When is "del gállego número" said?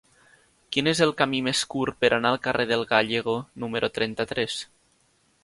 2.73-3.93